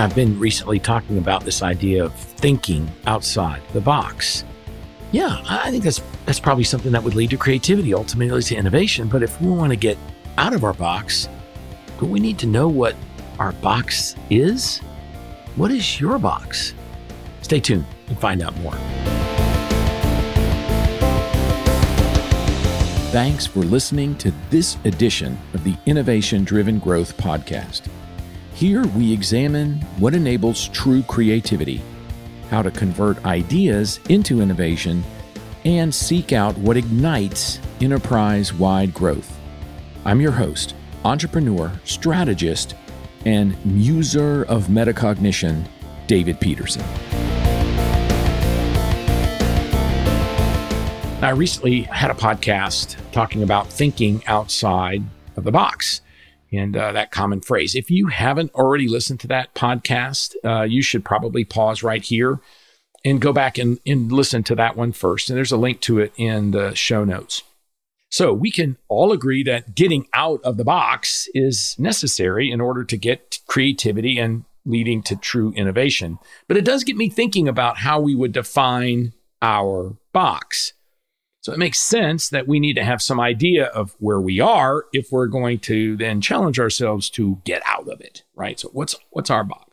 I've 0.00 0.14
been 0.14 0.38
recently 0.38 0.78
talking 0.78 1.18
about 1.18 1.44
this 1.44 1.62
idea 1.62 2.02
of 2.02 2.14
thinking 2.14 2.90
outside 3.06 3.60
the 3.74 3.82
box. 3.82 4.44
Yeah, 5.12 5.42
I 5.46 5.70
think 5.70 5.84
that's 5.84 6.00
that's 6.24 6.40
probably 6.40 6.64
something 6.64 6.90
that 6.92 7.02
would 7.02 7.14
lead 7.14 7.30
to 7.30 7.36
creativity, 7.36 7.92
ultimately 7.92 8.42
to 8.44 8.56
innovation. 8.56 9.08
But 9.08 9.22
if 9.22 9.38
we 9.42 9.50
want 9.50 9.72
to 9.72 9.76
get 9.76 9.98
out 10.38 10.54
of 10.54 10.64
our 10.64 10.72
box, 10.72 11.28
do 11.98 12.06
we 12.06 12.18
need 12.18 12.38
to 12.38 12.46
know 12.46 12.66
what 12.66 12.96
our 13.38 13.52
box 13.52 14.16
is? 14.30 14.78
What 15.56 15.70
is 15.70 16.00
your 16.00 16.18
box? 16.18 16.72
Stay 17.42 17.60
tuned 17.60 17.84
and 18.08 18.18
find 18.18 18.40
out 18.40 18.56
more. 18.60 18.74
Thanks 23.12 23.44
for 23.44 23.60
listening 23.60 24.16
to 24.18 24.32
this 24.48 24.78
edition 24.84 25.38
of 25.52 25.62
the 25.62 25.76
Innovation 25.84 26.44
Driven 26.44 26.78
Growth 26.78 27.18
Podcast. 27.18 27.88
Here 28.60 28.86
we 28.88 29.10
examine 29.10 29.80
what 29.98 30.12
enables 30.12 30.68
true 30.68 31.02
creativity, 31.04 31.80
how 32.50 32.60
to 32.60 32.70
convert 32.70 33.24
ideas 33.24 34.00
into 34.10 34.42
innovation, 34.42 35.02
and 35.64 35.94
seek 35.94 36.34
out 36.34 36.58
what 36.58 36.76
ignites 36.76 37.58
enterprise 37.80 38.52
wide 38.52 38.92
growth. 38.92 39.34
I'm 40.04 40.20
your 40.20 40.32
host, 40.32 40.74
entrepreneur, 41.06 41.72
strategist, 41.84 42.74
and 43.24 43.56
muser 43.64 44.42
of 44.42 44.66
metacognition, 44.66 45.66
David 46.06 46.38
Peterson. 46.38 46.82
I 51.22 51.30
recently 51.30 51.84
had 51.84 52.10
a 52.10 52.14
podcast 52.14 52.96
talking 53.10 53.42
about 53.42 53.68
thinking 53.68 54.22
outside 54.26 55.02
of 55.36 55.44
the 55.44 55.50
box 55.50 56.02
and 56.52 56.76
uh, 56.76 56.92
that 56.92 57.10
common 57.10 57.40
phrase. 57.40 57.74
If 57.74 57.90
you 57.90 58.08
haven't 58.08 58.52
already 58.54 58.88
listened 58.88 59.20
to 59.20 59.28
that 59.28 59.54
podcast, 59.54 60.34
uh, 60.44 60.62
you 60.62 60.82
should 60.82 61.04
probably 61.04 61.44
pause 61.44 61.82
right 61.82 62.02
here 62.02 62.40
and 63.04 63.20
go 63.20 63.32
back 63.32 63.58
and, 63.58 63.78
and 63.86 64.12
listen 64.12 64.42
to 64.44 64.54
that 64.56 64.76
one 64.76 64.92
first. 64.92 65.30
And 65.30 65.36
there's 65.36 65.52
a 65.52 65.56
link 65.56 65.80
to 65.82 65.98
it 65.98 66.12
in 66.16 66.50
the 66.50 66.74
show 66.74 67.04
notes. 67.04 67.42
So 68.10 68.32
we 68.32 68.50
can 68.50 68.76
all 68.88 69.12
agree 69.12 69.44
that 69.44 69.74
getting 69.74 70.06
out 70.12 70.40
of 70.42 70.56
the 70.56 70.64
box 70.64 71.28
is 71.32 71.76
necessary 71.78 72.50
in 72.50 72.60
order 72.60 72.84
to 72.84 72.96
get 72.96 73.38
creativity 73.46 74.18
and 74.18 74.44
leading 74.64 75.02
to 75.04 75.16
true 75.16 75.52
innovation. 75.52 76.18
But 76.48 76.56
it 76.56 76.64
does 76.64 76.84
get 76.84 76.96
me 76.96 77.08
thinking 77.08 77.48
about 77.48 77.78
how 77.78 78.00
we 78.00 78.14
would 78.14 78.32
define 78.32 79.12
our 79.40 79.96
box. 80.12 80.72
So 81.42 81.52
it 81.52 81.58
makes 81.58 81.80
sense 81.80 82.28
that 82.28 82.46
we 82.46 82.60
need 82.60 82.74
to 82.74 82.84
have 82.84 83.00
some 83.00 83.18
idea 83.18 83.66
of 83.66 83.96
where 83.98 84.20
we 84.20 84.40
are 84.40 84.84
if 84.92 85.10
we're 85.10 85.26
going 85.26 85.58
to 85.60 85.96
then 85.96 86.20
challenge 86.20 86.60
ourselves 86.60 87.08
to 87.10 87.40
get 87.44 87.62
out 87.64 87.88
of 87.88 88.00
it, 88.00 88.24
right? 88.34 88.60
So 88.60 88.68
what's 88.72 88.94
what's 89.10 89.30
our 89.30 89.44
box? 89.44 89.70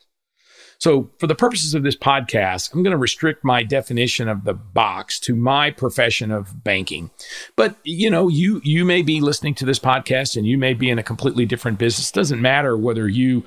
So 0.79 1.09
for 1.19 1.27
the 1.27 1.35
purposes 1.35 1.73
of 1.73 1.83
this 1.83 1.95
podcast, 1.95 2.73
I'm 2.73 2.83
going 2.83 2.91
to 2.91 2.97
restrict 2.97 3.43
my 3.43 3.63
definition 3.63 4.27
of 4.27 4.43
the 4.43 4.53
box 4.53 5.19
to 5.21 5.35
my 5.35 5.71
profession 5.71 6.31
of 6.31 6.63
banking. 6.63 7.09
But 7.55 7.75
you 7.83 8.09
know, 8.09 8.27
you 8.27 8.61
you 8.63 8.85
may 8.85 9.01
be 9.01 9.19
listening 9.19 9.55
to 9.55 9.65
this 9.65 9.79
podcast 9.79 10.37
and 10.37 10.45
you 10.45 10.57
may 10.57 10.73
be 10.73 10.89
in 10.89 10.99
a 10.99 11.03
completely 11.03 11.45
different 11.45 11.79
business. 11.79 12.09
It 12.09 12.15
doesn't 12.15 12.41
matter 12.41 12.77
whether 12.77 13.09
you 13.09 13.43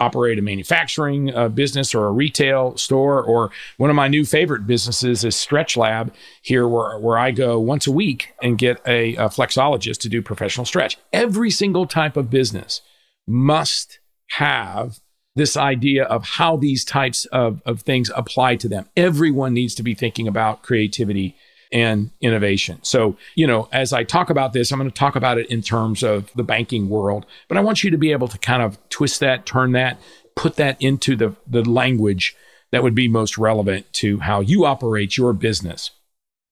operate 0.00 0.38
a 0.38 0.42
manufacturing 0.42 1.34
uh, 1.34 1.48
business 1.48 1.94
or 1.94 2.06
a 2.06 2.12
retail 2.12 2.76
store 2.76 3.22
or 3.22 3.50
one 3.76 3.90
of 3.90 3.96
my 3.96 4.08
new 4.08 4.24
favorite 4.24 4.66
businesses 4.66 5.24
is 5.24 5.36
stretch 5.36 5.76
lab 5.76 6.12
here 6.42 6.66
where, 6.66 6.98
where 6.98 7.18
i 7.18 7.30
go 7.30 7.58
once 7.58 7.86
a 7.86 7.92
week 7.92 8.34
and 8.42 8.58
get 8.58 8.80
a, 8.86 9.14
a 9.16 9.28
flexologist 9.28 9.98
to 9.98 10.08
do 10.08 10.22
professional 10.22 10.66
stretch. 10.66 10.98
Every 11.12 11.50
single 11.50 11.86
type 11.86 12.16
of 12.16 12.30
business 12.30 12.82
must 13.26 13.98
have 14.32 15.00
this 15.36 15.56
idea 15.56 16.04
of 16.04 16.24
how 16.24 16.56
these 16.56 16.84
types 16.84 17.24
of, 17.26 17.60
of 17.66 17.82
things 17.82 18.10
apply 18.14 18.56
to 18.56 18.68
them. 18.68 18.88
Everyone 18.96 19.52
needs 19.52 19.74
to 19.74 19.82
be 19.82 19.94
thinking 19.94 20.28
about 20.28 20.62
creativity 20.62 21.36
and 21.74 22.10
innovation. 22.20 22.78
So, 22.82 23.16
you 23.34 23.48
know, 23.48 23.68
as 23.72 23.92
I 23.92 24.04
talk 24.04 24.30
about 24.30 24.52
this, 24.52 24.70
I'm 24.70 24.78
going 24.78 24.88
to 24.88 24.94
talk 24.94 25.16
about 25.16 25.38
it 25.38 25.50
in 25.50 25.60
terms 25.60 26.04
of 26.04 26.32
the 26.34 26.44
banking 26.44 26.88
world, 26.88 27.26
but 27.48 27.58
I 27.58 27.60
want 27.60 27.82
you 27.82 27.90
to 27.90 27.98
be 27.98 28.12
able 28.12 28.28
to 28.28 28.38
kind 28.38 28.62
of 28.62 28.78
twist 28.88 29.18
that, 29.20 29.44
turn 29.44 29.72
that, 29.72 30.00
put 30.36 30.54
that 30.56 30.80
into 30.80 31.16
the, 31.16 31.34
the 31.46 31.68
language 31.68 32.36
that 32.70 32.84
would 32.84 32.94
be 32.94 33.08
most 33.08 33.36
relevant 33.36 33.92
to 33.94 34.20
how 34.20 34.40
you 34.40 34.64
operate 34.64 35.16
your 35.16 35.32
business. 35.32 35.90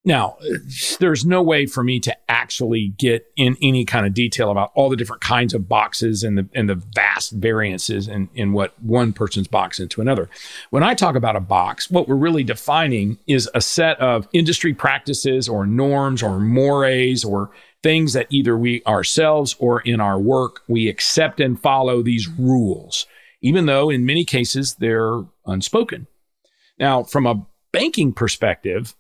Now, 0.05 0.37
there's 0.99 1.25
no 1.25 1.43
way 1.43 1.67
for 1.67 1.85
me 1.85 2.01
to 2.01 2.17
actually 2.29 2.89
get 2.99 3.27
in 3.37 3.57
any 3.63 3.85
kind 3.85 4.05
of 4.05 4.13
detail 4.13 4.51
about 4.51 4.73
all 4.75 4.91
the 4.91 4.97
different 4.97 5.23
kinds 5.23 5.55
of 5.55 5.69
boxes 5.69 6.25
and 6.25 6.37
the 6.37 6.49
and 6.55 6.69
the 6.69 6.75
vast 6.75 7.31
variances 7.31 8.09
in, 8.09 8.29
in 8.35 8.53
what 8.53 8.75
one 8.83 9.13
person's 9.13 9.47
box 9.47 9.79
into 9.79 10.01
another. 10.01 10.29
When 10.71 10.83
I 10.83 10.95
talk 10.95 11.15
about 11.15 11.37
a 11.37 11.41
box, 11.41 11.89
what 11.89 12.09
we're 12.09 12.17
really 12.17 12.43
defining 12.43 13.19
is 13.29 13.49
a 13.55 13.61
set 13.61 14.01
of 14.01 14.27
industry 14.33 14.75
practices 14.75 15.49
or 15.49 15.67
norms 15.67 16.21
or 16.21 16.41
mores 16.41 17.25
or 17.25 17.53
things 17.85 18.13
that 18.13 18.27
either 18.31 18.57
we 18.59 18.83
ourselves 18.85 19.55
or 19.61 19.81
in 19.83 20.01
our 20.01 20.19
work 20.19 20.63
we 20.67 20.89
accept 20.89 21.39
and 21.39 21.61
follow 21.61 22.03
these 22.03 22.29
rules, 22.29 23.07
even 23.41 23.67
though 23.67 23.89
in 23.89 24.05
many 24.05 24.25
cases 24.25 24.75
they're 24.75 25.23
unspoken. 25.47 26.09
Now, 26.77 27.05
from 27.05 27.25
a 27.25 27.47
banking 27.73 28.13
perspective, 28.13 28.97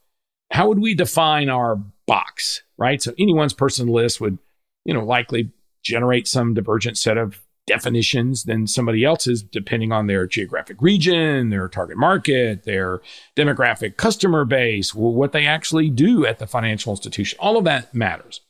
how 0.52 0.68
would 0.68 0.78
we 0.78 0.94
define 0.94 1.48
our 1.48 1.76
box, 2.06 2.62
right? 2.76 3.02
So 3.02 3.12
anyone's 3.18 3.54
person 3.54 3.88
list 3.88 4.20
would, 4.20 4.38
you 4.84 4.92
know, 4.92 5.04
likely 5.04 5.50
generate 5.82 6.28
some 6.28 6.54
divergent 6.54 6.98
set 6.98 7.16
of 7.16 7.42
definitions 7.66 8.44
than 8.44 8.66
somebody 8.66 9.02
else's, 9.02 9.42
depending 9.42 9.92
on 9.92 10.08
their 10.08 10.26
geographic 10.26 10.76
region, 10.82 11.48
their 11.48 11.68
target 11.68 11.96
market, 11.96 12.64
their 12.64 13.00
demographic 13.34 13.96
customer 13.96 14.44
base, 14.44 14.94
what 14.94 15.32
they 15.32 15.46
actually 15.46 15.88
do 15.88 16.26
at 16.26 16.38
the 16.38 16.46
financial 16.46 16.92
institution. 16.92 17.38
All 17.40 17.56
of 17.56 17.64
that 17.64 17.94
matters. 17.94 18.40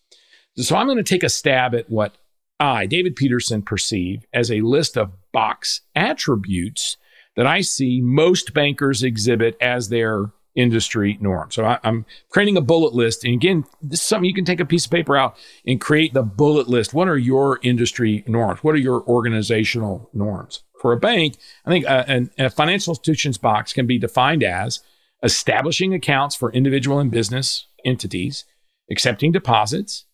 So 0.57 0.77
I'm 0.77 0.87
going 0.87 0.99
to 0.99 1.05
take 1.05 1.23
a 1.23 1.29
stab 1.29 1.75
at 1.75 1.89
what 1.89 2.17
I, 2.59 2.87
David 2.87 3.17
Peterson, 3.17 3.63
perceive 3.63 4.27
as 4.33 4.51
a 4.51 4.61
list 4.61 4.97
of 4.97 5.13
box 5.33 5.83
attributes 5.95 6.97
that 7.37 7.47
I 7.47 7.61
see 7.61 8.01
most 8.03 8.53
bankers 8.53 9.03
exhibit 9.03 9.57
as 9.61 9.89
their 9.89 10.33
industry 10.55 11.19
norm. 11.21 11.51
So 11.51 11.65
I, 11.65 11.79
am 11.85 12.05
creating 12.31 12.57
a 12.57 12.61
bullet 12.61 12.95
list. 12.95 13.25
And 13.25 13.35
again, 13.35 13.65
this 13.81 14.01
is 14.01 14.07
something 14.07 14.25
you 14.25 14.35
can 14.35 14.45
take 14.45 14.61
a 14.61 14.67
piece 14.67 14.85
of 14.85 14.91
paper 14.91 15.17
out 15.17 15.37
and 15.67 15.81
create 15.81 16.13
the 16.15 16.23
bullet 16.23 16.69
list. 16.69 16.93
What 16.93 17.09
are 17.09 17.19
your 17.19 17.59
industry 17.63 18.23
norms? 18.27 18.63
What 18.63 18.75
are 18.75 18.79
your 18.79 19.03
organizational 19.05 20.11
norms? 20.13 20.63
For 20.81 20.93
a 20.93 20.99
bank, 20.99 21.37
I 21.65 21.71
think 21.71 21.87
uh, 21.87 22.05
a, 22.09 22.29
a, 22.43 22.47
a 22.47 22.51
financial 22.51 22.93
institution's 22.93 23.39
box 23.39 23.73
can 23.73 23.87
be 23.87 23.99
defined 23.99 24.43
as 24.43 24.81
establishing 25.23 25.95
accounts 25.95 26.35
for 26.35 26.53
individual 26.53 26.99
and 26.99 27.11
business 27.11 27.67
entities, 27.85 28.45
accepting 28.91 29.33
deposits, 29.33 30.05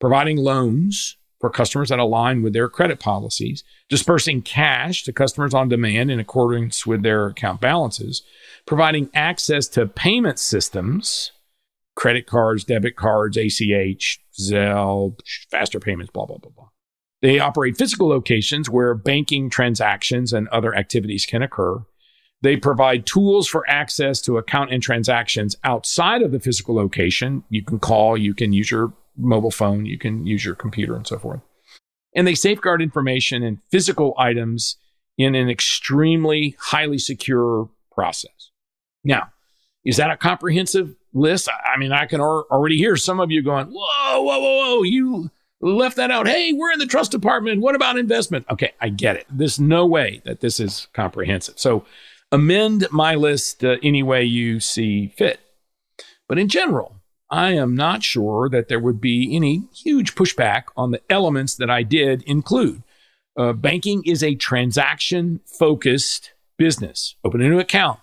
providing 0.00 0.36
loans 0.36 1.17
for 1.40 1.50
customers 1.50 1.90
that 1.90 1.98
align 1.98 2.42
with 2.42 2.52
their 2.52 2.68
credit 2.68 2.98
policies, 2.98 3.62
dispersing 3.88 4.42
cash 4.42 5.04
to 5.04 5.12
customers 5.12 5.54
on 5.54 5.68
demand 5.68 6.10
in 6.10 6.18
accordance 6.18 6.86
with 6.86 7.02
their 7.02 7.26
account 7.26 7.60
balances, 7.60 8.22
providing 8.66 9.08
access 9.14 9.68
to 9.68 9.86
payment 9.86 10.38
systems, 10.38 11.32
credit 11.94 12.26
cards, 12.26 12.64
debit 12.64 12.96
cards, 12.96 13.36
ACH, 13.36 14.20
Zelle, 14.38 15.18
faster 15.50 15.80
payments, 15.80 16.12
blah, 16.12 16.26
blah, 16.26 16.38
blah, 16.38 16.50
blah. 16.54 16.68
They 17.20 17.40
operate 17.40 17.76
physical 17.76 18.08
locations 18.08 18.70
where 18.70 18.94
banking 18.94 19.50
transactions 19.50 20.32
and 20.32 20.46
other 20.48 20.74
activities 20.74 21.26
can 21.26 21.42
occur. 21.42 21.84
They 22.40 22.56
provide 22.56 23.04
tools 23.04 23.48
for 23.48 23.68
access 23.68 24.20
to 24.22 24.38
account 24.38 24.72
and 24.72 24.80
transactions 24.80 25.56
outside 25.64 26.22
of 26.22 26.30
the 26.30 26.38
physical 26.38 26.76
location. 26.76 27.42
You 27.48 27.64
can 27.64 27.80
call, 27.80 28.16
you 28.16 28.32
can 28.32 28.52
use 28.52 28.70
your 28.70 28.92
mobile 29.18 29.50
phone, 29.50 29.84
you 29.84 29.98
can 29.98 30.26
use 30.26 30.44
your 30.44 30.54
computer, 30.54 30.94
and 30.94 31.06
so 31.06 31.18
forth. 31.18 31.40
And 32.14 32.26
they 32.26 32.34
safeguard 32.34 32.80
information 32.80 33.42
and 33.42 33.58
physical 33.70 34.14
items 34.18 34.76
in 35.18 35.34
an 35.34 35.50
extremely 35.50 36.56
highly 36.58 36.98
secure 36.98 37.68
process. 37.92 38.50
Now, 39.04 39.32
is 39.84 39.96
that 39.96 40.10
a 40.10 40.16
comprehensive 40.16 40.94
list? 41.12 41.48
I 41.48 41.76
mean, 41.78 41.92
I 41.92 42.06
can 42.06 42.20
already 42.20 42.76
hear 42.76 42.96
some 42.96 43.20
of 43.20 43.30
you 43.30 43.42
going, 43.42 43.66
whoa, 43.66 44.22
whoa, 44.22 44.38
whoa, 44.38 44.76
whoa, 44.76 44.82
you 44.82 45.30
left 45.60 45.96
that 45.96 46.10
out. 46.10 46.28
Hey, 46.28 46.52
we're 46.52 46.72
in 46.72 46.78
the 46.78 46.86
trust 46.86 47.10
department. 47.10 47.60
What 47.60 47.74
about 47.74 47.98
investment? 47.98 48.46
Okay, 48.50 48.72
I 48.80 48.90
get 48.90 49.16
it. 49.16 49.26
There's 49.30 49.58
no 49.58 49.86
way 49.86 50.22
that 50.24 50.40
this 50.40 50.60
is 50.60 50.88
comprehensive. 50.92 51.58
So 51.58 51.84
amend 52.30 52.86
my 52.90 53.14
list 53.14 53.64
uh, 53.64 53.76
any 53.82 54.02
way 54.02 54.24
you 54.24 54.60
see 54.60 55.08
fit. 55.08 55.40
But 56.28 56.38
in 56.38 56.48
general, 56.48 56.94
I 57.30 57.52
am 57.52 57.74
not 57.74 58.02
sure 58.02 58.48
that 58.48 58.68
there 58.68 58.80
would 58.80 59.00
be 59.00 59.36
any 59.36 59.64
huge 59.74 60.14
pushback 60.14 60.64
on 60.76 60.92
the 60.92 61.02
elements 61.10 61.54
that 61.56 61.68
I 61.68 61.82
did 61.82 62.22
include. 62.22 62.82
Uh, 63.36 63.52
banking 63.52 64.02
is 64.04 64.22
a 64.22 64.34
transaction 64.34 65.40
focused 65.44 66.32
business. 66.56 67.16
Open 67.22 67.42
a 67.42 67.48
new 67.48 67.60
account, 67.60 68.00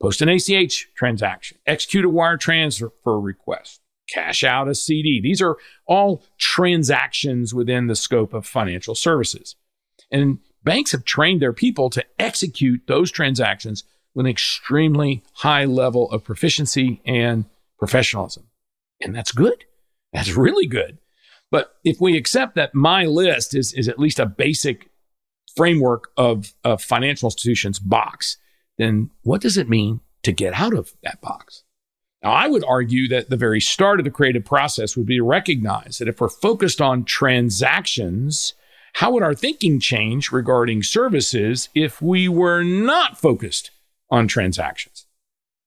post 0.00 0.20
an 0.20 0.28
ACH 0.28 0.88
transaction, 0.94 1.58
execute 1.66 2.04
a 2.04 2.08
wire 2.08 2.36
transfer 2.36 2.92
request, 3.06 3.80
cash 4.08 4.44
out 4.44 4.68
a 4.68 4.74
CD. 4.74 5.20
These 5.20 5.40
are 5.40 5.56
all 5.86 6.22
transactions 6.38 7.54
within 7.54 7.86
the 7.86 7.96
scope 7.96 8.34
of 8.34 8.46
financial 8.46 8.94
services. 8.94 9.56
And 10.10 10.38
banks 10.62 10.92
have 10.92 11.04
trained 11.04 11.40
their 11.40 11.54
people 11.54 11.88
to 11.90 12.04
execute 12.18 12.82
those 12.86 13.10
transactions 13.10 13.84
with 14.14 14.26
an 14.26 14.30
extremely 14.30 15.24
high 15.34 15.64
level 15.64 16.10
of 16.10 16.24
proficiency 16.24 17.00
and 17.04 17.46
professionalism. 17.78 18.44
And 19.00 19.14
that's 19.14 19.32
good. 19.32 19.64
That's 20.12 20.36
really 20.36 20.66
good. 20.66 20.98
But 21.50 21.74
if 21.84 22.00
we 22.00 22.16
accept 22.16 22.54
that 22.56 22.74
my 22.74 23.04
list 23.04 23.54
is, 23.54 23.72
is 23.72 23.88
at 23.88 23.98
least 23.98 24.18
a 24.18 24.26
basic 24.26 24.90
framework 25.56 26.10
of 26.16 26.54
a 26.64 26.76
financial 26.76 27.28
institution's 27.28 27.78
box, 27.78 28.36
then 28.78 29.10
what 29.22 29.40
does 29.40 29.56
it 29.56 29.68
mean 29.68 30.00
to 30.22 30.32
get 30.32 30.54
out 30.54 30.74
of 30.74 30.92
that 31.02 31.20
box? 31.20 31.62
Now, 32.22 32.32
I 32.32 32.48
would 32.48 32.64
argue 32.66 33.08
that 33.08 33.30
the 33.30 33.36
very 33.36 33.60
start 33.60 34.00
of 34.00 34.04
the 34.04 34.10
creative 34.10 34.44
process 34.44 34.96
would 34.96 35.06
be 35.06 35.18
to 35.18 35.22
recognize 35.22 35.98
that 35.98 36.08
if 36.08 36.20
we're 36.20 36.28
focused 36.28 36.80
on 36.80 37.04
transactions, 37.04 38.54
how 38.94 39.12
would 39.12 39.22
our 39.22 39.34
thinking 39.34 39.78
change 39.78 40.32
regarding 40.32 40.82
services 40.82 41.68
if 41.74 42.00
we 42.00 42.28
were 42.28 42.62
not 42.62 43.18
focused 43.18 43.70
on 44.10 44.26
transactions? 44.26 45.06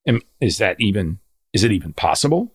And 0.06 0.24
is 0.42 0.58
that 0.58 0.78
even 0.80 1.20
is 1.54 1.64
it 1.64 1.72
even 1.72 1.94
possible? 1.94 2.54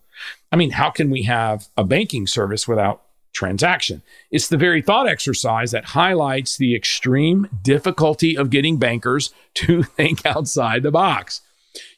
I 0.52 0.56
mean, 0.56 0.70
how 0.70 0.90
can 0.90 1.10
we 1.10 1.22
have 1.22 1.68
a 1.76 1.84
banking 1.84 2.26
service 2.26 2.68
without 2.68 3.02
transaction? 3.32 4.02
It's 4.30 4.48
the 4.48 4.56
very 4.56 4.82
thought 4.82 5.08
exercise 5.08 5.70
that 5.72 5.86
highlights 5.86 6.56
the 6.56 6.74
extreme 6.74 7.48
difficulty 7.62 8.36
of 8.36 8.50
getting 8.50 8.78
bankers 8.78 9.32
to 9.54 9.82
think 9.82 10.24
outside 10.24 10.82
the 10.82 10.90
box. 10.90 11.40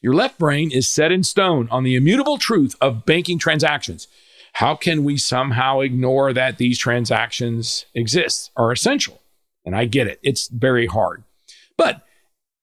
Your 0.01 0.15
left 0.15 0.39
brain 0.39 0.71
is 0.71 0.89
set 0.89 1.13
in 1.13 1.23
stone 1.23 1.69
on 1.71 1.85
the 1.85 1.97
immutable 1.97 2.39
truth 2.39 2.75
of 2.81 3.05
banking 3.05 3.39
transactions. 3.39 4.09
How 4.55 4.75
can 4.75 5.05
we 5.05 5.19
somehow 5.19 5.81
ignore 5.81 6.33
that 6.33 6.57
these 6.57 6.79
transactions 6.79 7.85
exist, 7.95 8.51
are 8.57 8.73
essential? 8.73 9.21
And 9.67 9.77
I 9.77 9.85
get 9.85 10.07
it, 10.07 10.19
it's 10.23 10.49
very 10.49 10.87
hard. 10.87 11.25
But 11.77 12.06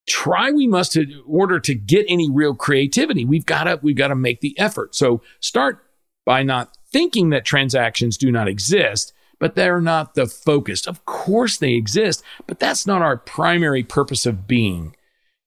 try 0.08 0.52
we 0.52 0.68
must 0.68 0.96
in 0.96 1.22
order 1.26 1.60
to 1.60 1.76
get 1.76 2.06
any 2.10 2.30
real 2.30 2.54
creativity. 2.54 3.26
We've 3.26 3.46
got 3.46 3.66
to 3.66 3.80
we've 3.82 3.96
got 3.96 4.10
to 4.10 4.16
make 4.16 4.42
the 4.42 4.58
effort. 4.60 4.96
So 4.96 5.22
start 5.40 5.86
by 6.26 6.44
not 6.44 6.78
thinking 6.92 7.30
that 7.30 7.46
transactions 7.46 8.18
do 8.18 8.32
not 8.32 8.48
exist 8.48 9.14
but 9.40 9.56
they're 9.56 9.82
not 9.82 10.16
the 10.16 10.26
focus. 10.26 10.88
Of 10.88 11.06
course 11.06 11.58
they 11.58 11.74
exist 11.74 12.24
but 12.48 12.60
that's 12.60 12.86
not 12.86 13.02
our 13.02 13.18
primary 13.18 13.84
purpose 13.84 14.26
of 14.26 14.48
being 14.48 14.96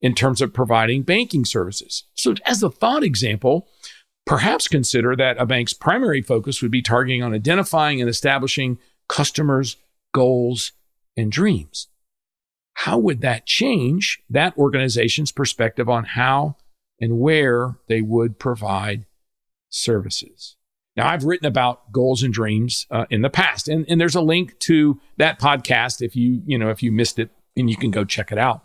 in 0.01 0.15
terms 0.15 0.43
of 0.43 0.53
providing 0.53 1.03
banking 1.03 1.45
services. 1.45 2.05
So 2.15 2.35
as 2.45 2.63
a 2.63 2.71
thought 2.71 3.05
example 3.05 3.69
perhaps 4.25 4.69
consider 4.69 5.15
that 5.17 5.41
a 5.41 5.47
bank's 5.47 5.73
primary 5.73 6.21
focus 6.21 6.61
would 6.61 6.71
be 6.71 6.83
targeting 6.83 7.23
on 7.23 7.33
identifying 7.33 8.01
and 8.01 8.11
establishing 8.11 8.79
customers 9.09 9.77
goals 10.13 10.73
and 11.17 11.31
dreams 11.31 11.89
how 12.81 12.99
would 12.99 13.23
that 13.23 13.47
change 13.47 14.23
that 14.29 14.57
organization's 14.59 15.33
perspective 15.33 15.89
on 15.89 16.05
how 16.05 16.57
and 17.01 17.19
where 17.19 17.79
they 17.89 18.03
would 18.03 18.39
provide 18.39 19.07
services? 19.71 20.57
Now, 20.95 21.09
I've 21.09 21.25
written 21.25 21.47
about 21.47 21.91
goals 21.91 22.23
and 22.23 22.35
dreams 22.35 22.87
uh, 22.91 23.07
in 23.09 23.23
the 23.23 23.31
past, 23.31 23.67
and, 23.67 23.87
and 23.89 23.99
there's 23.99 24.15
a 24.15 24.21
link 24.21 24.59
to 24.61 25.01
that 25.17 25.41
podcast 25.41 26.03
if 26.03 26.15
you 26.15 26.43
you 26.45 26.59
know 26.59 26.69
if 26.69 26.83
you 26.83 26.93
missed 26.93 27.19
it, 27.19 27.31
and 27.57 27.71
you 27.71 27.77
can 27.77 27.91
go 27.91 28.05
check 28.05 28.31
it 28.31 28.39
out. 28.39 28.63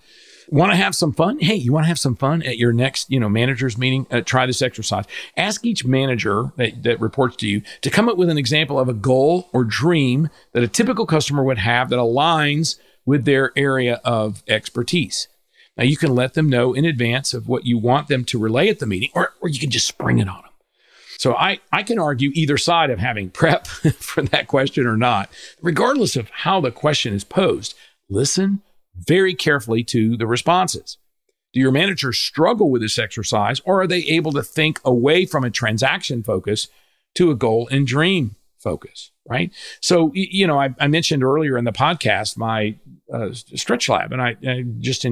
Want 0.50 0.74
to 0.74 0.78
have 0.78 0.94
some 0.94 1.14
fun? 1.14 1.40
Hey, 1.40 1.56
you 1.56 1.72
want 1.72 1.86
to 1.86 1.90
have 1.90 2.00
some 2.00 2.18
fun 2.18 2.44
at 2.44 2.58
your 2.58 2.74
next, 2.74 3.10
you 3.10 3.20
know, 3.20 3.30
managers 3.30 3.78
meeting? 3.78 4.06
Uh, 4.12 4.20
try 4.20 4.46
this 4.46 4.62
exercise. 4.62 5.06
Ask 5.38 5.66
each 5.66 5.86
manager 5.86 6.52
that, 6.58 6.84
that 6.84 7.00
reports 7.00 7.38
to 7.38 7.48
you 7.48 7.62
to 7.82 7.90
come 7.90 8.10
up 8.10 8.18
with 8.18 8.30
an 8.30 8.38
example 8.38 8.78
of 8.78 8.90
a 8.90 8.94
goal 8.94 9.50
or 9.54 9.64
dream 9.64 10.30
that 10.52 10.64
a 10.64 10.68
typical 10.68 11.06
customer 11.06 11.44
would 11.44 11.60
have 11.60 11.90
that 11.90 12.00
aligns 12.00 12.78
with 13.06 13.26
their 13.26 13.52
area 13.56 14.00
of 14.04 14.44
expertise. 14.48 15.28
Now, 15.78 15.84
you 15.84 15.98
can 15.98 16.14
let 16.14 16.34
them 16.34 16.50
know 16.50 16.74
in 16.74 16.86
advance 16.86 17.34
of 17.34 17.48
what 17.48 17.66
you 17.66 17.78
want 17.78 18.08
them 18.08 18.26
to 18.26 18.40
relay 18.40 18.70
at 18.70 18.80
the 18.80 18.86
meeting, 18.86 19.10
or, 19.16 19.34
or 19.42 19.50
you 19.50 19.60
can 19.60 19.70
just 19.70 19.88
spring 19.88 20.20
it 20.20 20.28
on 20.28 20.42
them. 20.42 20.52
So 21.18 21.36
I, 21.36 21.60
I 21.72 21.84
can 21.84 22.00
argue 22.00 22.32
either 22.34 22.58
side 22.58 22.90
of 22.90 23.00
having 23.00 23.30
prep 23.32 23.68
for 23.68 24.24
that 24.24 24.48
question 24.48 24.86
or 24.86 24.98
not. 24.98 25.30
Regardless 25.62 26.16
of 26.16 26.30
how 26.30 26.60
the 26.62 26.72
question 26.72 27.14
is 27.14 27.24
posed, 27.24 27.76
listen 28.10 28.62
very 28.96 29.34
carefully 29.34 29.84
to 29.86 30.18
the 30.18 30.28
responses. 30.28 30.98
Do 31.54 31.60
your 31.60 31.72
managers 31.72 32.18
struggle 32.18 32.70
with 32.70 32.82
this 32.82 32.98
exercise, 32.98 33.60
or 33.66 33.82
are 33.82 33.88
they 33.88 34.00
able 34.00 34.32
to 34.32 34.44
think 34.44 34.80
away 34.86 35.26
from 35.26 35.44
a 35.44 35.50
transaction 35.50 36.24
focus 36.24 36.68
to 37.16 37.30
a 37.30 37.36
goal 37.36 37.68
and 37.70 37.86
dream 37.86 38.36
focus? 38.58 39.12
Right. 39.30 39.52
So, 39.82 40.12
you 40.14 40.48
know, 40.48 40.60
I, 40.60 40.74
I 40.80 40.88
mentioned 40.88 41.24
earlier 41.24 41.56
in 41.58 41.64
the 41.64 41.72
podcast 41.72 42.38
my 42.38 42.76
uh, 43.14 43.34
stretch 43.34 43.90
lab, 43.90 44.12
and 44.14 44.22
I, 44.22 44.38
I 44.48 44.64
just 44.80 45.06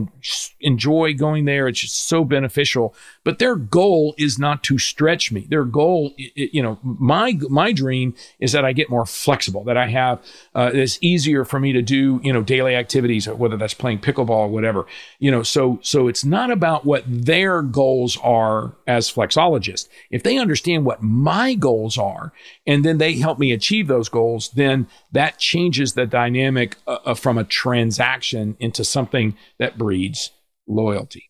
enjoy 0.62 1.14
going 1.14 1.46
there. 1.46 1.68
It's 1.68 1.82
just 1.82 2.08
so 2.08 2.24
beneficial. 2.24 2.96
But 3.24 3.40
their 3.40 3.56
goal 3.56 4.16
is 4.18 4.40
not 4.40 4.64
to 4.64 4.78
stretch 4.78 5.32
me. 5.32 5.48
Their 5.50 5.66
goal, 5.66 6.14
you 6.18 6.64
know, 6.64 6.80
my 6.82 7.38
my 7.50 7.74
dream 7.74 8.16
is 8.40 8.54
that 8.54 8.64
I 8.64 8.72
get 8.72 8.90
more 8.90 9.06
flexible. 9.06 9.66
That 9.66 9.76
I 9.76 9.88
have 9.88 10.24
uh, 10.56 10.72
it's 10.74 10.98
easier 11.02 11.44
for 11.44 11.60
me 11.60 11.74
to 11.74 11.82
do, 11.82 12.22
you 12.24 12.32
know, 12.32 12.42
daily 12.42 12.76
activities, 12.76 13.28
whether 13.28 13.58
that's 13.58 13.74
playing 13.74 14.00
pickleball 14.00 14.30
or 14.30 14.48
whatever. 14.48 14.86
You 15.20 15.32
know, 15.32 15.44
so 15.44 15.80
so 15.82 16.08
it's 16.08 16.24
not 16.24 16.52
about 16.52 16.86
what 16.86 17.04
their 17.06 17.62
goals 17.62 18.18
are 18.24 18.76
as 18.88 19.12
flexologists. 19.12 19.90
If 20.10 20.24
they 20.24 20.38
understand 20.38 20.86
what 20.86 21.04
my 21.04 21.54
goals 21.54 21.98
are, 21.98 22.32
and 22.66 22.86
then 22.86 22.98
they 22.98 23.16
help 23.16 23.40
me 23.40 23.52
achieve 23.52 23.88
those 23.88 23.99
goals, 24.07 24.50
then 24.51 24.88
that 25.12 25.38
changes 25.38 25.94
the 25.94 26.06
dynamic 26.06 26.78
uh, 26.88 27.00
uh 27.06 27.13
from 27.13 27.38
a 27.38 27.44
transaction 27.44 28.56
into 28.60 28.86
something 28.86 29.36
that 29.57 29.78
breeds 29.78 30.31
loyalty. 30.68 31.30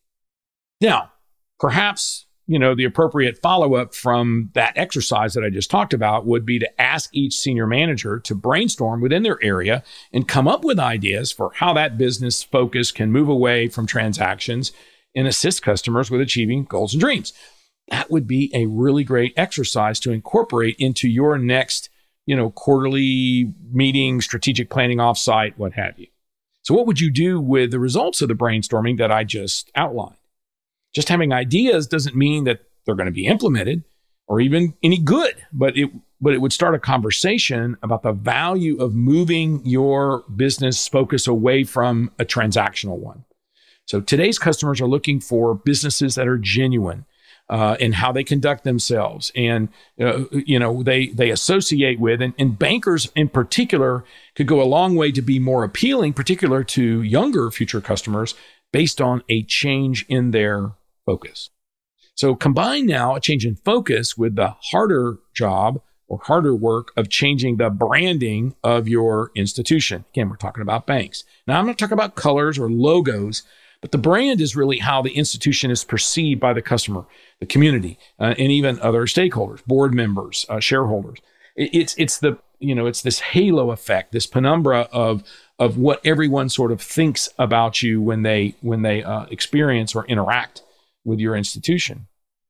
Now, 0.81 1.11
perhaps, 1.59 2.25
you 2.47 2.59
know, 2.59 2.75
the 2.75 2.83
appropriate 2.83 3.39
follow 3.41 3.75
up 3.75 3.93
from 3.93 4.51
that 4.53 4.77
exercise 4.77 5.33
that 5.33 5.43
I 5.43 5.49
just 5.49 5.71
talked 5.71 5.93
about 5.93 6.25
would 6.25 6.45
be 6.45 6.59
to 6.59 6.81
ask 6.81 7.09
each 7.13 7.35
senior 7.35 7.67
manager 7.67 8.19
to 8.19 8.35
brainstorm 8.35 9.01
within 9.01 9.23
their 9.23 9.43
area 9.43 9.83
and 10.11 10.27
come 10.27 10.47
up 10.47 10.63
with 10.63 10.79
ideas 10.79 11.31
for 11.31 11.51
how 11.55 11.73
that 11.73 11.97
business 11.97 12.43
focus 12.43 12.91
can 12.91 13.11
move 13.11 13.29
away 13.29 13.67
from 13.67 13.85
transactions 13.85 14.71
and 15.15 15.27
assist 15.27 15.61
customers 15.61 16.09
with 16.09 16.21
achieving 16.21 16.65
goals 16.65 16.93
and 16.93 17.01
dreams. 17.01 17.33
That 17.89 18.11
would 18.11 18.27
be 18.27 18.51
a 18.53 18.67
really 18.67 19.03
great 19.03 19.33
exercise 19.35 19.99
to 20.01 20.11
incorporate 20.11 20.75
into 20.77 21.07
your 21.07 21.37
next, 21.37 21.89
you 22.29 22.35
know, 22.35 22.51
quarterly 22.51 23.51
meeting, 23.71 24.21
strategic 24.21 24.69
planning 24.69 24.99
offsite, 24.99 25.57
what 25.57 25.73
have 25.73 25.97
you. 25.97 26.05
So, 26.61 26.75
what 26.75 26.85
would 26.85 26.99
you 26.99 27.09
do 27.09 27.41
with 27.41 27.71
the 27.71 27.79
results 27.79 28.21
of 28.21 28.27
the 28.27 28.35
brainstorming 28.35 28.99
that 28.99 29.11
I 29.11 29.23
just 29.23 29.71
outlined? 29.73 30.19
Just 30.93 31.09
having 31.09 31.33
ideas 31.33 31.87
doesn't 31.87 32.15
mean 32.15 32.43
that 32.43 32.59
they're 32.85 32.93
going 32.93 33.07
to 33.07 33.11
be 33.11 33.25
implemented 33.25 33.83
or 34.27 34.39
even 34.39 34.75
any 34.83 34.99
good, 34.99 35.43
but 35.51 35.75
it 35.75 35.89
but 36.21 36.35
it 36.35 36.37
would 36.37 36.53
start 36.53 36.75
a 36.75 36.79
conversation 36.79 37.75
about 37.81 38.03
the 38.03 38.11
value 38.11 38.77
of 38.79 38.93
moving 38.93 39.65
your 39.65 40.23
business 40.35 40.87
focus 40.87 41.25
away 41.25 41.63
from 41.63 42.11
a 42.19 42.25
transactional 42.25 42.99
one. 42.99 43.25
So 43.85 44.01
today's 44.01 44.37
customers 44.37 44.79
are 44.81 44.87
looking 44.87 45.19
for 45.19 45.55
businesses 45.55 46.13
that 46.13 46.27
are 46.27 46.37
genuine, 46.37 47.05
uh, 47.49 47.75
and 47.79 47.95
how 47.95 48.11
they 48.11 48.23
conduct 48.23 48.63
themselves, 48.63 49.31
and 49.35 49.69
uh, 49.99 50.25
you 50.31 50.59
know 50.59 50.83
they 50.83 51.07
they 51.07 51.31
associate 51.31 51.99
with, 51.99 52.21
and, 52.21 52.33
and 52.37 52.59
bankers 52.59 53.11
in 53.15 53.27
particular 53.29 54.03
could 54.35 54.47
go 54.47 54.61
a 54.61 54.63
long 54.63 54.95
way 54.95 55.11
to 55.11 55.21
be 55.21 55.39
more 55.39 55.63
appealing, 55.63 56.13
particular 56.13 56.63
to 56.63 57.01
younger 57.01 57.49
future 57.49 57.81
customers, 57.81 58.35
based 58.71 59.01
on 59.01 59.23
a 59.29 59.43
change 59.43 60.05
in 60.09 60.31
their 60.31 60.73
focus. 61.05 61.49
So 62.13 62.35
combine 62.35 62.85
now 62.85 63.15
a 63.15 63.21
change 63.21 63.45
in 63.45 63.55
focus 63.55 64.17
with 64.17 64.35
the 64.35 64.55
harder 64.71 65.19
job 65.33 65.81
or 66.09 66.19
harder 66.23 66.53
work 66.53 66.91
of 66.97 67.09
changing 67.09 67.57
the 67.57 67.69
branding 67.69 68.55
of 68.63 68.87
your 68.87 69.31
institution. 69.35 70.03
Again, 70.11 70.29
we're 70.29 70.35
talking 70.35 70.61
about 70.61 70.85
banks. 70.85 71.23
Now, 71.47 71.59
I'm 71.59 71.67
not 71.67 71.77
talking 71.77 71.93
about 71.93 72.15
colors 72.15 72.59
or 72.59 72.69
logos. 72.69 73.43
But 73.81 73.91
the 73.91 73.97
brand 73.97 74.41
is 74.41 74.55
really 74.55 74.79
how 74.79 75.01
the 75.01 75.15
institution 75.15 75.71
is 75.71 75.83
perceived 75.83 76.39
by 76.39 76.53
the 76.53 76.61
customer, 76.61 77.05
the 77.39 77.45
community, 77.45 77.97
uh, 78.19 78.35
and 78.37 78.51
even 78.51 78.79
other 78.81 79.05
stakeholders, 79.05 79.63
board 79.65 79.93
members, 79.93 80.45
uh, 80.49 80.59
shareholders. 80.59 81.19
It, 81.55 81.73
it's 81.73 81.95
it's 81.97 82.17
the 82.19 82.37
you 82.59 82.75
know 82.75 82.87
it's 82.87 83.01
this 83.01 83.19
halo 83.19 83.71
effect, 83.71 84.11
this 84.11 84.27
penumbra 84.27 84.89
of 84.91 85.23
of 85.59 85.77
what 85.77 86.05
everyone 86.05 86.49
sort 86.49 86.71
of 86.71 86.81
thinks 86.81 87.29
about 87.37 87.81
you 87.81 88.01
when 88.01 88.23
they 88.23 88.55
when 88.61 88.81
they 88.81 89.03
uh, 89.03 89.25
experience 89.25 89.95
or 89.95 90.05
interact 90.05 90.61
with 91.05 91.19
your 91.19 91.35
institution. 91.35 92.07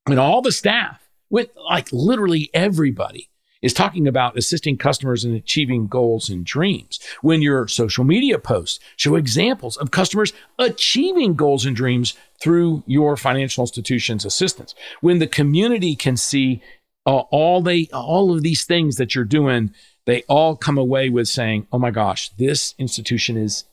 And 0.08 0.20
all 0.20 0.42
the 0.42 0.52
staff, 0.52 1.10
with 1.30 1.50
like 1.56 1.90
literally 1.92 2.50
everybody, 2.54 3.30
is 3.62 3.74
talking 3.74 4.08
about 4.08 4.38
assisting 4.38 4.78
customers 4.78 5.26
in 5.26 5.34
achieving 5.34 5.88
goals 5.88 6.30
and 6.30 6.46
dreams. 6.46 7.00
When 7.22 7.42
your 7.42 7.68
social 7.68 8.04
media 8.04 8.40
posts 8.40 8.80
show 8.96 9.16
examples 9.16 9.78
of 9.78 9.92
customers 9.92 10.34
achieving 10.58 11.36
goals 11.36 11.66
and 11.66 11.76
dreams 11.76 12.14
through 12.42 12.84
your 12.88 13.18
financial 13.18 13.64
institution's 13.64 14.26
assistance. 14.26 14.74
When 15.02 15.20
the 15.20 15.28
community 15.28 15.96
can 15.96 16.16
see 16.16 16.62
uh, 17.06 17.24
all 17.32 17.62
they 17.62 17.90
all 17.94 18.34
of 18.34 18.44
these 18.44 18.66
things 18.66 18.98
that 18.98 19.16
you're 19.16 19.26
doing, 19.26 19.74
they 20.06 20.24
all 20.24 20.56
come 20.56 20.78
away 20.78 21.10
with 21.10 21.28
saying, 21.28 21.68
"Oh 21.72 21.80
my 21.80 21.92
gosh, 21.92 22.30
this 22.30 22.76
institution 22.78 23.38
is 23.38 23.66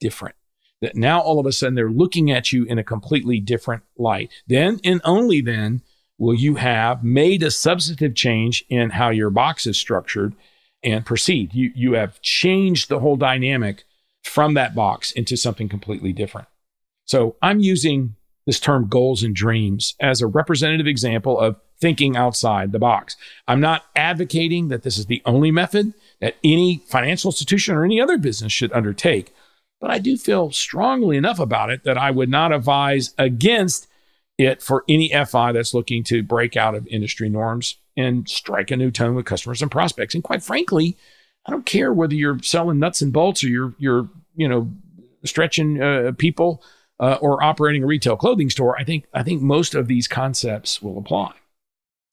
different. 0.00 0.36
that 0.82 0.94
now 0.94 1.20
all 1.20 1.40
of 1.40 1.46
a 1.46 1.52
sudden 1.52 1.74
they're 1.74 1.90
looking 1.90 2.30
at 2.30 2.52
you 2.52 2.64
in 2.64 2.78
a 2.78 2.84
completely 2.84 3.40
different 3.40 3.82
light. 3.96 4.30
Then 4.46 4.78
and 4.84 5.00
only 5.04 5.40
then 5.40 5.82
will 6.18 6.34
you 6.34 6.56
have 6.56 7.04
made 7.04 7.42
a 7.42 7.50
substantive 7.50 8.14
change 8.14 8.64
in 8.68 8.90
how 8.90 9.10
your 9.10 9.30
box 9.30 9.66
is 9.66 9.78
structured 9.78 10.34
and 10.82 11.04
proceed. 11.04 11.54
You, 11.54 11.72
you 11.74 11.92
have 11.94 12.20
changed 12.22 12.88
the 12.88 13.00
whole 13.00 13.16
dynamic 13.16 13.84
from 14.22 14.54
that 14.54 14.74
box 14.74 15.12
into 15.12 15.36
something 15.36 15.68
completely 15.68 16.12
different. 16.12 16.48
So 17.04 17.36
I'm 17.42 17.60
using 17.60 18.16
this 18.46 18.60
term 18.60 18.88
goals 18.88 19.22
and 19.22 19.34
dreams 19.34 19.94
as 20.00 20.20
a 20.20 20.26
representative 20.26 20.86
example 20.86 21.38
of 21.38 21.56
thinking 21.78 22.16
outside 22.16 22.72
the 22.72 22.78
box. 22.78 23.16
I'm 23.46 23.60
not 23.60 23.84
advocating 23.94 24.68
that 24.68 24.82
this 24.82 24.96
is 24.96 25.06
the 25.06 25.22
only 25.26 25.50
method 25.50 25.92
that 26.20 26.36
any 26.42 26.82
financial 26.86 27.28
institution 27.28 27.74
or 27.74 27.84
any 27.84 28.00
other 28.00 28.16
business 28.16 28.52
should 28.52 28.72
undertake, 28.72 29.34
but 29.80 29.90
I 29.90 29.98
do 29.98 30.16
feel 30.16 30.52
strongly 30.52 31.16
enough 31.16 31.38
about 31.38 31.70
it 31.70 31.84
that 31.84 31.98
I 31.98 32.10
would 32.10 32.30
not 32.30 32.52
advise 32.52 33.12
against 33.18 33.88
it 34.38 34.62
for 34.62 34.84
any 34.88 35.08
FI 35.08 35.52
that's 35.52 35.74
looking 35.74 36.04
to 36.04 36.22
break 36.22 36.56
out 36.56 36.74
of 36.74 36.86
industry 36.88 37.28
norms 37.28 37.76
and 37.96 38.28
strike 38.28 38.70
a 38.70 38.76
new 38.76 38.90
tone 38.90 39.14
with 39.14 39.24
customers 39.24 39.62
and 39.62 39.70
prospects. 39.70 40.14
And 40.14 40.22
quite 40.22 40.42
frankly, 40.42 40.96
I 41.46 41.50
don't 41.50 41.64
care 41.64 41.92
whether 41.92 42.14
you're 42.14 42.42
selling 42.42 42.78
nuts 42.78 43.00
and 43.00 43.12
bolts 43.12 43.42
or 43.42 43.48
you're 43.48 43.74
you're 43.78 44.08
you 44.36 44.48
know 44.48 44.70
stretching 45.24 45.82
uh, 45.82 46.12
people 46.18 46.62
uh, 47.00 47.18
or 47.20 47.42
operating 47.42 47.82
a 47.82 47.86
retail 47.86 48.16
clothing 48.16 48.50
store. 48.50 48.78
I 48.78 48.84
think 48.84 49.06
I 49.14 49.22
think 49.22 49.42
most 49.42 49.74
of 49.74 49.88
these 49.88 50.08
concepts 50.08 50.82
will 50.82 50.98
apply. 50.98 51.32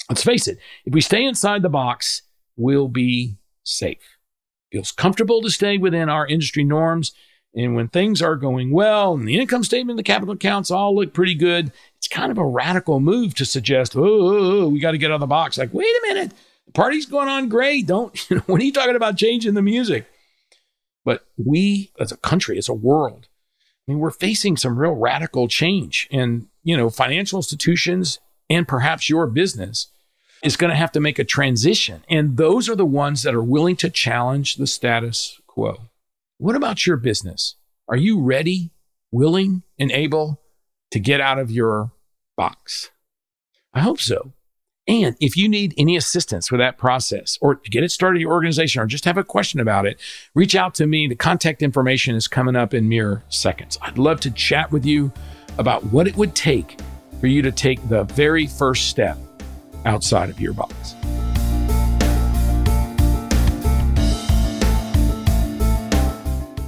Let's 0.10 0.24
face 0.24 0.48
it: 0.48 0.60
if 0.86 0.94
we 0.94 1.02
stay 1.02 1.26
inside 1.26 1.62
the 1.62 1.70
box, 1.70 2.22
we'll 2.56 2.88
be 2.88 3.38
safe. 3.64 4.18
Feels 4.72 4.92
comfortable 4.92 5.42
to 5.42 5.50
stay 5.50 5.78
within 5.78 6.10
our 6.10 6.26
industry 6.28 6.64
norms. 6.64 7.14
And 7.56 7.76
when 7.76 7.88
things 7.88 8.22
are 8.22 8.36
going 8.36 8.72
well 8.72 9.14
and 9.14 9.28
the 9.28 9.40
income 9.40 9.64
statement, 9.64 9.98
the 9.98 10.04
capital 10.04 10.34
accounts 10.34 10.72
all 10.72 10.96
look 10.96 11.14
pretty 11.14 11.36
good, 11.36 11.72
it's 11.98 12.08
kind 12.08 12.32
of 12.32 12.38
a 12.38 12.46
radical 12.46 13.00
move 13.00 13.36
to 13.36 13.46
suggest, 13.46 13.96
oh, 13.96 14.04
oh, 14.04 14.62
oh 14.62 14.68
we 14.70 14.80
got 14.80 14.92
to 14.92 14.98
get 14.98 15.12
out 15.12 15.16
of 15.16 15.20
the 15.22 15.28
box. 15.28 15.58
Like, 15.58 15.74
wait 15.74 15.86
a 15.86 16.08
minute, 16.08 16.32
the 16.66 16.72
party's 16.72 17.06
going 17.06 17.28
on 17.28 17.50
great. 17.50 17.86
Don't, 17.86 18.14
you 18.30 18.38
know, 18.38 18.44
when 18.48 18.62
are 18.62 18.66
you 18.66 18.74
talking 18.74 18.96
about 18.96 19.18
changing 19.18 19.54
the 19.54 19.62
music? 19.62 20.08
But 21.06 21.26
we 21.38 21.92
as 22.00 22.12
a 22.12 22.18
country, 22.18 22.58
as 22.58 22.70
a 22.70 22.74
world, 22.74 23.28
I 23.88 23.92
mean, 23.92 24.00
we're 24.00 24.12
facing 24.12 24.58
some 24.58 24.80
real 24.80 24.94
radical 24.94 25.48
change. 25.48 26.08
And, 26.12 26.48
you 26.64 26.78
know, 26.78 26.90
financial 26.90 27.38
institutions 27.38 28.20
and 28.50 28.68
perhaps 28.68 29.10
your 29.10 29.28
business 29.28 29.88
is 30.44 30.58
going 30.58 30.70
to 30.70 30.78
have 30.78 30.92
to 30.94 31.00
make 31.00 31.20
a 31.20 31.24
transition. 31.24 32.04
And 32.10 32.38
those 32.38 32.70
are 32.70 32.76
the 32.76 32.86
ones 32.86 33.24
that 33.24 33.36
are 33.36 33.44
willing 33.44 33.76
to 33.78 33.90
challenge 33.90 34.56
the 34.56 34.68
status 34.68 35.40
quo. 35.48 35.90
What 36.44 36.58
about 36.58 36.86
your 36.86 36.98
business? 36.98 37.56
Are 37.88 37.96
you 37.96 38.22
ready, 38.22 38.72
willing, 39.14 39.64
and 39.80 39.90
able 39.94 40.42
to 40.92 41.00
get 41.00 41.22
out 41.22 41.40
of 41.40 41.50
your 41.50 41.94
box? 42.36 42.92
I 43.74 43.80
hope 43.80 44.02
so. 44.02 44.34
And 44.86 45.16
if 45.22 45.38
you 45.38 45.48
need 45.48 45.74
any 45.78 45.96
assistance 45.96 46.52
with 46.52 46.60
that 46.60 46.78
process 46.78 47.38
or 47.40 47.56
to 47.56 47.70
get 47.70 47.86
it 47.86 47.94
started 47.94 48.18
in 48.18 48.24
your 48.24 48.34
organization 48.34 48.82
or 48.82 48.88
just 48.88 49.06
have 49.06 49.18
a 49.18 49.24
question 49.24 49.62
about 49.62 49.86
it, 49.86 50.02
reach 50.36 50.54
out 50.54 50.76
to 50.76 50.86
me. 50.86 51.08
The 51.08 51.16
contact 51.16 51.62
information 51.62 52.14
is 52.14 52.28
coming 52.28 52.58
up 52.58 52.74
in 52.74 52.90
mere 52.90 53.24
seconds. 53.30 53.78
I'd 53.82 53.98
love 53.98 54.20
to 54.20 54.32
chat 54.32 54.70
with 54.70 54.86
you 54.86 55.14
about 55.58 55.86
what 55.94 56.10
it 56.10 56.18
would 56.18 56.36
take 56.36 56.78
for 57.22 57.28
you 57.28 57.42
to 57.42 57.54
take 57.54 57.88
the 57.88 58.04
very 58.04 58.48
first 58.48 58.90
step 58.90 59.18
outside 59.86 60.30
of 60.30 60.42
your 60.42 60.52
box. 60.52 60.94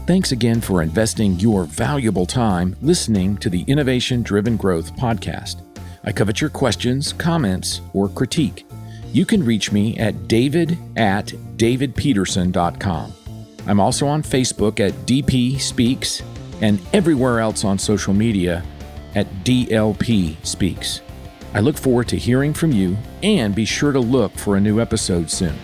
Thanks 0.08 0.32
again 0.32 0.62
for 0.62 0.84
investing 0.84 1.40
your 1.40 1.64
valuable 1.64 2.28
time 2.28 2.76
listening 2.84 3.38
to 3.38 3.50
the 3.50 3.64
Innovation 3.64 4.22
Driven 4.22 4.56
Growth 4.56 4.96
podcast. 4.96 5.64
I 6.04 6.12
covet 6.12 6.40
your 6.40 6.52
questions, 6.52 7.12
comments, 7.12 7.82
or 7.92 8.08
critique. 8.10 8.68
You 9.14 9.26
can 9.26 9.44
reach 9.44 9.72
me 9.72 9.98
at 9.98 10.28
david 10.28 10.78
at 10.96 11.26
davidpeterson.com. 11.58 13.14
I'm 13.66 13.80
also 13.80 14.06
on 14.06 14.22
Facebook 14.22 14.80
at 14.80 14.94
DP 15.08 15.60
Speaks 15.60 16.22
and 16.62 16.80
everywhere 16.94 17.40
else 17.40 17.64
on 17.64 17.80
social 17.80 18.14
media 18.14 18.64
at 19.16 19.26
DLP 19.44 20.36
Speaks. 20.46 21.02
I 21.56 21.62
look 21.62 21.78
forward 21.78 22.08
to 22.10 22.18
hearing 22.18 22.54
from 22.54 22.72
you 22.72 22.96
and 23.24 23.56
be 23.56 23.66
sure 23.66 23.92
to 23.92 24.00
look 24.00 24.38
for 24.38 24.56
a 24.56 24.62
new 24.62 24.80
episode 24.80 25.32
soon. 25.32 25.56